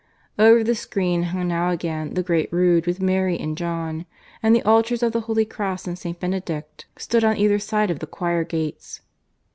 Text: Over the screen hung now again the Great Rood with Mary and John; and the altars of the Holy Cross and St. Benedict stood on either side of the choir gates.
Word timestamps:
Over 0.39 0.63
the 0.63 0.73
screen 0.73 1.21
hung 1.29 1.49
now 1.49 1.69
again 1.69 2.15
the 2.15 2.23
Great 2.23 2.51
Rood 2.51 2.87
with 2.87 2.99
Mary 3.03 3.37
and 3.39 3.55
John; 3.55 4.07
and 4.41 4.55
the 4.55 4.63
altars 4.63 5.03
of 5.03 5.11
the 5.11 5.21
Holy 5.29 5.45
Cross 5.45 5.85
and 5.85 5.95
St. 5.99 6.19
Benedict 6.19 6.87
stood 6.97 7.23
on 7.23 7.37
either 7.37 7.59
side 7.59 7.91
of 7.91 7.99
the 7.99 8.07
choir 8.07 8.43
gates. 8.43 9.01